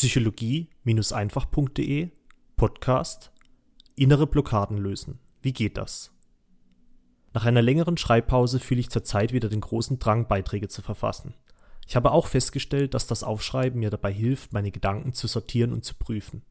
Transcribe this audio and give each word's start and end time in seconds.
Psychologie-einfach.de 0.00 2.08
Podcast 2.56 3.30
Innere 3.96 4.26
Blockaden 4.26 4.78
lösen. 4.78 5.18
Wie 5.42 5.52
geht 5.52 5.76
das? 5.76 6.10
Nach 7.34 7.44
einer 7.44 7.60
längeren 7.60 7.98
Schreibpause 7.98 8.60
fühle 8.60 8.80
ich 8.80 8.88
zurzeit 8.88 9.34
wieder 9.34 9.50
den 9.50 9.60
großen 9.60 9.98
Drang, 9.98 10.26
Beiträge 10.26 10.68
zu 10.68 10.80
verfassen. 10.80 11.34
Ich 11.86 11.96
habe 11.96 12.12
auch 12.12 12.28
festgestellt, 12.28 12.94
dass 12.94 13.08
das 13.08 13.22
Aufschreiben 13.22 13.78
mir 13.78 13.90
dabei 13.90 14.10
hilft, 14.10 14.54
meine 14.54 14.70
Gedanken 14.70 15.12
zu 15.12 15.26
sortieren 15.26 15.74
und 15.74 15.84
zu 15.84 15.94
prüfen. 15.94 16.46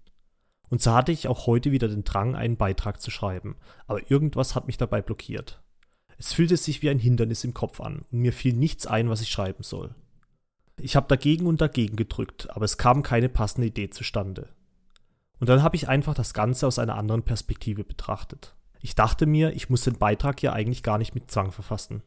Und 0.69 0.83
so 0.83 0.93
hatte 0.93 1.11
ich 1.11 1.27
auch 1.27 1.47
heute 1.47 1.71
wieder 1.71 1.87
den 1.87 2.03
Drang, 2.03 2.35
einen 2.35 2.57
Beitrag 2.57 3.01
zu 3.01 3.09
schreiben, 3.09 3.55
aber 3.87 4.11
irgendwas 4.11 4.53
hat 4.53 4.67
mich 4.67 4.77
dabei 4.77 5.01
blockiert. 5.01 5.59
Es 6.19 6.33
fühlte 6.33 6.55
sich 6.55 6.83
wie 6.83 6.91
ein 6.91 6.99
Hindernis 6.99 7.43
im 7.43 7.55
Kopf 7.55 7.81
an 7.81 8.05
und 8.11 8.19
mir 8.19 8.31
fiel 8.31 8.53
nichts 8.53 8.85
ein, 8.85 9.09
was 9.09 9.21
ich 9.21 9.29
schreiben 9.29 9.63
soll. 9.63 9.95
Ich 10.81 10.95
habe 10.95 11.07
dagegen 11.07 11.45
und 11.45 11.61
dagegen 11.61 11.95
gedrückt, 11.95 12.49
aber 12.51 12.65
es 12.65 12.77
kam 12.77 13.03
keine 13.03 13.29
passende 13.29 13.67
Idee 13.67 13.89
zustande. 13.89 14.49
Und 15.39 15.47
dann 15.49 15.63
habe 15.63 15.75
ich 15.75 15.87
einfach 15.87 16.13
das 16.13 16.33
Ganze 16.33 16.67
aus 16.67 16.79
einer 16.79 16.95
anderen 16.95 17.23
Perspektive 17.23 17.83
betrachtet. 17.83 18.55
Ich 18.81 18.95
dachte 18.95 19.25
mir, 19.25 19.53
ich 19.53 19.69
muss 19.69 19.83
den 19.83 19.97
Beitrag 19.97 20.41
ja 20.41 20.53
eigentlich 20.53 20.83
gar 20.83 20.97
nicht 20.97 21.15
mit 21.15 21.31
Zwang 21.31 21.51
verfassen. 21.51 22.03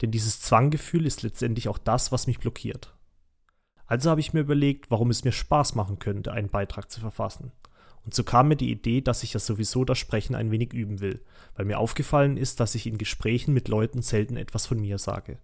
Denn 0.00 0.10
dieses 0.10 0.40
Zwanggefühl 0.40 1.06
ist 1.06 1.22
letztendlich 1.22 1.68
auch 1.68 1.78
das, 1.78 2.10
was 2.12 2.26
mich 2.26 2.38
blockiert. 2.38 2.94
Also 3.86 4.08
habe 4.08 4.20
ich 4.20 4.32
mir 4.32 4.40
überlegt, 4.40 4.90
warum 4.90 5.10
es 5.10 5.24
mir 5.24 5.32
Spaß 5.32 5.74
machen 5.74 5.98
könnte, 5.98 6.32
einen 6.32 6.48
Beitrag 6.48 6.90
zu 6.90 7.00
verfassen. 7.00 7.52
Und 8.04 8.14
so 8.14 8.24
kam 8.24 8.48
mir 8.48 8.56
die 8.56 8.70
Idee, 8.70 9.00
dass 9.00 9.22
ich 9.22 9.34
ja 9.34 9.40
sowieso 9.40 9.84
das 9.84 9.98
Sprechen 9.98 10.34
ein 10.34 10.50
wenig 10.50 10.72
üben 10.72 11.00
will, 11.00 11.22
weil 11.54 11.66
mir 11.66 11.78
aufgefallen 11.78 12.36
ist, 12.36 12.60
dass 12.60 12.74
ich 12.74 12.86
in 12.86 12.98
Gesprächen 12.98 13.52
mit 13.52 13.68
Leuten 13.68 14.00
selten 14.00 14.36
etwas 14.36 14.66
von 14.66 14.80
mir 14.80 14.98
sage. 14.98 15.38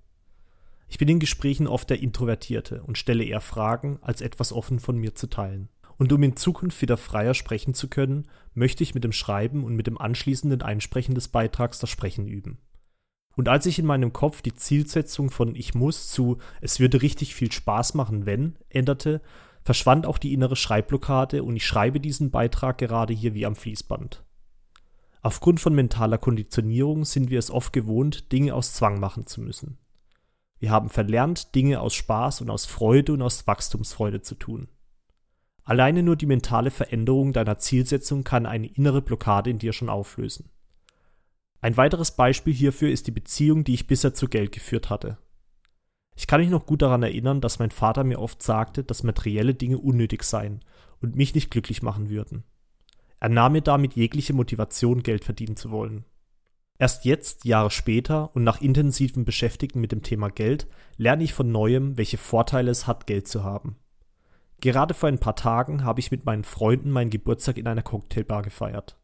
Ich 0.88 0.98
bin 0.98 1.08
in 1.08 1.18
Gesprächen 1.18 1.66
oft 1.66 1.90
der 1.90 2.00
Introvertierte 2.00 2.82
und 2.82 2.98
stelle 2.98 3.24
eher 3.24 3.40
Fragen, 3.40 3.98
als 4.02 4.20
etwas 4.20 4.52
offen 4.52 4.78
von 4.78 4.96
mir 4.96 5.14
zu 5.14 5.26
teilen. 5.28 5.68
Und 5.98 6.12
um 6.12 6.22
in 6.22 6.36
Zukunft 6.36 6.80
wieder 6.82 6.96
freier 6.96 7.34
sprechen 7.34 7.74
zu 7.74 7.88
können, 7.88 8.28
möchte 8.54 8.82
ich 8.82 8.94
mit 8.94 9.04
dem 9.04 9.12
Schreiben 9.12 9.64
und 9.64 9.74
mit 9.74 9.86
dem 9.86 9.98
anschließenden 9.98 10.62
Einsprechen 10.62 11.14
des 11.14 11.28
Beitrags 11.28 11.78
das 11.78 11.90
Sprechen 11.90 12.28
üben. 12.28 12.58
Und 13.34 13.48
als 13.48 13.66
ich 13.66 13.78
in 13.78 13.86
meinem 13.86 14.12
Kopf 14.12 14.42
die 14.42 14.54
Zielsetzung 14.54 15.30
von 15.30 15.54
ich 15.54 15.74
muss 15.74 16.08
zu 16.08 16.38
es 16.60 16.80
würde 16.80 17.02
richtig 17.02 17.34
viel 17.34 17.52
Spaß 17.52 17.94
machen, 17.94 18.24
wenn 18.24 18.56
änderte, 18.68 19.20
verschwand 19.62 20.06
auch 20.06 20.18
die 20.18 20.32
innere 20.32 20.56
Schreibblockade 20.56 21.42
und 21.42 21.56
ich 21.56 21.66
schreibe 21.66 22.00
diesen 22.00 22.30
Beitrag 22.30 22.78
gerade 22.78 23.12
hier 23.12 23.34
wie 23.34 23.44
am 23.44 23.56
Fließband. 23.56 24.24
Aufgrund 25.22 25.60
von 25.60 25.74
mentaler 25.74 26.18
Konditionierung 26.18 27.04
sind 27.04 27.30
wir 27.30 27.38
es 27.38 27.50
oft 27.50 27.72
gewohnt, 27.72 28.32
Dinge 28.32 28.54
aus 28.54 28.72
Zwang 28.72 29.00
machen 29.00 29.26
zu 29.26 29.40
müssen. 29.40 29.76
Wir 30.58 30.70
haben 30.70 30.88
verlernt, 30.88 31.54
Dinge 31.54 31.80
aus 31.80 31.94
Spaß 31.94 32.40
und 32.40 32.50
aus 32.50 32.66
Freude 32.66 33.12
und 33.12 33.22
aus 33.22 33.46
Wachstumsfreude 33.46 34.22
zu 34.22 34.34
tun. 34.34 34.68
Alleine 35.64 36.02
nur 36.02 36.16
die 36.16 36.26
mentale 36.26 36.70
Veränderung 36.70 37.32
deiner 37.32 37.58
Zielsetzung 37.58 38.24
kann 38.24 38.46
eine 38.46 38.68
innere 38.68 39.02
Blockade 39.02 39.50
in 39.50 39.58
dir 39.58 39.72
schon 39.72 39.88
auflösen. 39.88 40.50
Ein 41.60 41.76
weiteres 41.76 42.12
Beispiel 42.12 42.54
hierfür 42.54 42.90
ist 42.90 43.06
die 43.06 43.12
Beziehung, 43.12 43.64
die 43.64 43.74
ich 43.74 43.86
bisher 43.86 44.14
zu 44.14 44.28
Geld 44.28 44.52
geführt 44.52 44.90
hatte. 44.90 45.18
Ich 46.14 46.26
kann 46.26 46.40
mich 46.40 46.50
noch 46.50 46.66
gut 46.66 46.82
daran 46.82 47.02
erinnern, 47.02 47.40
dass 47.40 47.58
mein 47.58 47.70
Vater 47.70 48.04
mir 48.04 48.20
oft 48.20 48.42
sagte, 48.42 48.84
dass 48.84 49.02
materielle 49.02 49.54
Dinge 49.54 49.78
unnötig 49.78 50.22
seien 50.22 50.64
und 51.00 51.16
mich 51.16 51.34
nicht 51.34 51.50
glücklich 51.50 51.82
machen 51.82 52.08
würden. 52.08 52.44
Er 53.20 53.28
nahm 53.28 53.52
mir 53.52 53.62
damit 53.62 53.94
jegliche 53.94 54.32
Motivation, 54.32 55.02
Geld 55.02 55.24
verdienen 55.24 55.56
zu 55.56 55.70
wollen. 55.70 56.04
Erst 56.78 57.04
jetzt, 57.04 57.44
Jahre 57.44 57.70
später 57.70 58.34
und 58.34 58.44
nach 58.44 58.60
intensivem 58.60 59.24
Beschäftigen 59.24 59.80
mit 59.80 59.92
dem 59.92 60.02
Thema 60.02 60.28
Geld, 60.28 60.66
lerne 60.96 61.24
ich 61.24 61.32
von 61.32 61.50
neuem, 61.50 61.96
welche 61.96 62.18
Vorteile 62.18 62.70
es 62.70 62.86
hat, 62.86 63.06
Geld 63.06 63.28
zu 63.28 63.44
haben. 63.44 63.76
Gerade 64.60 64.94
vor 64.94 65.08
ein 65.08 65.18
paar 65.18 65.36
Tagen 65.36 65.84
habe 65.84 66.00
ich 66.00 66.10
mit 66.10 66.24
meinen 66.24 66.44
Freunden 66.44 66.90
meinen 66.90 67.10
Geburtstag 67.10 67.58
in 67.58 67.66
einer 67.66 67.82
Cocktailbar 67.82 68.42
gefeiert. 68.42 68.98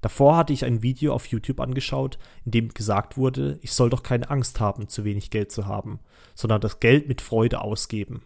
Davor 0.00 0.36
hatte 0.36 0.52
ich 0.52 0.64
ein 0.64 0.82
Video 0.82 1.14
auf 1.14 1.26
YouTube 1.26 1.60
angeschaut, 1.60 2.18
in 2.44 2.52
dem 2.52 2.68
gesagt 2.68 3.16
wurde, 3.16 3.58
ich 3.62 3.72
soll 3.72 3.90
doch 3.90 4.02
keine 4.02 4.30
Angst 4.30 4.60
haben, 4.60 4.88
zu 4.88 5.04
wenig 5.04 5.30
Geld 5.30 5.50
zu 5.50 5.66
haben, 5.66 6.00
sondern 6.34 6.60
das 6.60 6.80
Geld 6.80 7.08
mit 7.08 7.20
Freude 7.20 7.60
ausgeben. 7.62 8.22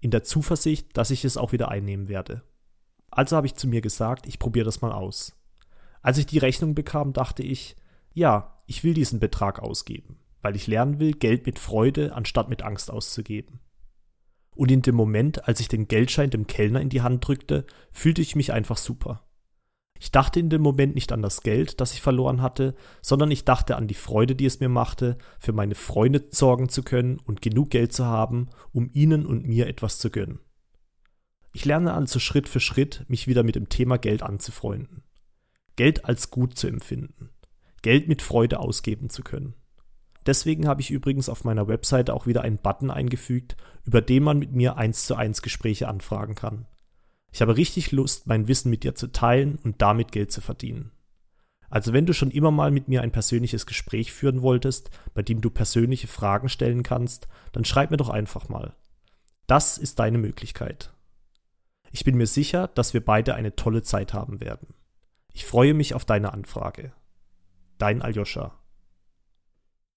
In 0.00 0.10
der 0.10 0.24
Zuversicht, 0.24 0.96
dass 0.96 1.10
ich 1.10 1.24
es 1.24 1.36
auch 1.36 1.52
wieder 1.52 1.70
einnehmen 1.70 2.08
werde. 2.08 2.42
Also 3.10 3.36
habe 3.36 3.46
ich 3.46 3.54
zu 3.54 3.68
mir 3.68 3.80
gesagt, 3.80 4.26
ich 4.26 4.38
probiere 4.38 4.64
das 4.64 4.82
mal 4.82 4.92
aus. 4.92 5.36
Als 6.02 6.18
ich 6.18 6.26
die 6.26 6.38
Rechnung 6.38 6.74
bekam, 6.74 7.12
dachte 7.12 7.42
ich, 7.42 7.76
ja, 8.14 8.62
ich 8.66 8.82
will 8.84 8.94
diesen 8.94 9.20
Betrag 9.20 9.58
ausgeben, 9.58 10.18
weil 10.40 10.56
ich 10.56 10.66
lernen 10.66 10.98
will, 10.98 11.12
Geld 11.12 11.44
mit 11.46 11.58
Freude 11.58 12.14
anstatt 12.14 12.48
mit 12.48 12.62
Angst 12.62 12.90
auszugeben. 12.90 13.60
Und 14.54 14.70
in 14.70 14.82
dem 14.82 14.94
Moment, 14.94 15.48
als 15.48 15.60
ich 15.60 15.68
den 15.68 15.88
Geldschein 15.88 16.30
dem 16.30 16.46
Kellner 16.46 16.80
in 16.80 16.88
die 16.88 17.02
Hand 17.02 17.26
drückte, 17.26 17.66
fühlte 17.92 18.22
ich 18.22 18.36
mich 18.36 18.52
einfach 18.52 18.76
super. 18.76 19.26
Ich 19.98 20.12
dachte 20.12 20.38
in 20.38 20.50
dem 20.50 20.62
Moment 20.62 20.94
nicht 20.94 21.12
an 21.12 21.22
das 21.22 21.42
Geld, 21.42 21.80
das 21.80 21.92
ich 21.92 22.02
verloren 22.02 22.42
hatte, 22.42 22.74
sondern 23.00 23.30
ich 23.30 23.44
dachte 23.44 23.76
an 23.76 23.88
die 23.88 23.94
Freude, 23.94 24.34
die 24.34 24.46
es 24.46 24.60
mir 24.60 24.68
machte, 24.68 25.18
für 25.38 25.52
meine 25.52 25.74
Freunde 25.74 26.24
sorgen 26.30 26.68
zu 26.68 26.82
können 26.82 27.18
und 27.18 27.42
genug 27.42 27.70
Geld 27.70 27.92
zu 27.92 28.04
haben, 28.04 28.48
um 28.72 28.90
ihnen 28.92 29.26
und 29.26 29.46
mir 29.46 29.66
etwas 29.66 29.98
zu 29.98 30.10
gönnen. 30.10 30.40
Ich 31.52 31.64
lerne 31.64 31.94
also 31.94 32.18
Schritt 32.18 32.48
für 32.48 32.60
Schritt, 32.60 33.04
mich 33.08 33.28
wieder 33.28 33.44
mit 33.44 33.54
dem 33.54 33.68
Thema 33.68 33.96
Geld 33.96 34.22
anzufreunden. 34.22 35.04
Geld 35.76 36.04
als 36.04 36.30
gut 36.30 36.58
zu 36.58 36.66
empfinden. 36.66 37.30
Geld 37.84 38.08
mit 38.08 38.22
Freude 38.22 38.60
ausgeben 38.60 39.10
zu 39.10 39.22
können. 39.22 39.52
Deswegen 40.24 40.66
habe 40.66 40.80
ich 40.80 40.90
übrigens 40.90 41.28
auf 41.28 41.44
meiner 41.44 41.68
Webseite 41.68 42.14
auch 42.14 42.26
wieder 42.26 42.40
einen 42.40 42.56
Button 42.56 42.90
eingefügt, 42.90 43.58
über 43.84 44.00
den 44.00 44.22
man 44.22 44.38
mit 44.38 44.52
mir 44.52 44.78
eins 44.78 45.04
zu 45.04 45.16
eins 45.16 45.42
Gespräche 45.42 45.86
anfragen 45.86 46.34
kann. 46.34 46.66
Ich 47.30 47.42
habe 47.42 47.58
richtig 47.58 47.92
Lust, 47.92 48.26
mein 48.26 48.48
Wissen 48.48 48.70
mit 48.70 48.84
dir 48.84 48.94
zu 48.94 49.08
teilen 49.08 49.58
und 49.64 49.82
damit 49.82 50.12
Geld 50.12 50.32
zu 50.32 50.40
verdienen. 50.40 50.92
Also 51.68 51.92
wenn 51.92 52.06
du 52.06 52.14
schon 52.14 52.30
immer 52.30 52.50
mal 52.50 52.70
mit 52.70 52.88
mir 52.88 53.02
ein 53.02 53.12
persönliches 53.12 53.66
Gespräch 53.66 54.14
führen 54.14 54.40
wolltest, 54.40 54.88
bei 55.12 55.20
dem 55.20 55.42
du 55.42 55.50
persönliche 55.50 56.06
Fragen 56.06 56.48
stellen 56.48 56.84
kannst, 56.84 57.28
dann 57.52 57.66
schreib 57.66 57.90
mir 57.90 57.98
doch 57.98 58.08
einfach 58.08 58.48
mal. 58.48 58.74
Das 59.46 59.76
ist 59.76 59.98
deine 59.98 60.16
Möglichkeit. 60.16 60.94
Ich 61.92 62.02
bin 62.02 62.16
mir 62.16 62.28
sicher, 62.28 62.68
dass 62.68 62.94
wir 62.94 63.04
beide 63.04 63.34
eine 63.34 63.56
tolle 63.56 63.82
Zeit 63.82 64.14
haben 64.14 64.40
werden. 64.40 64.68
Ich 65.34 65.44
freue 65.44 65.74
mich 65.74 65.92
auf 65.92 66.06
deine 66.06 66.32
Anfrage. 66.32 66.94
Dein 67.84 68.00
Aljoscha. 68.00 68.50